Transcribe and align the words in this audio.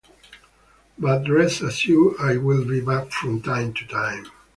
But 0.97 1.29
rest 1.29 1.61
assured, 1.61 2.15
I 2.19 2.37
will 2.37 2.65
be 2.65 2.81
back 2.81 3.11
from 3.11 3.39
time 3.39 3.71
to 3.75 3.85
time. 3.87 4.25